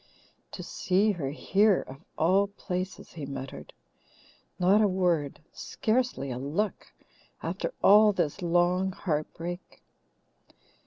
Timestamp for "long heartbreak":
8.41-9.83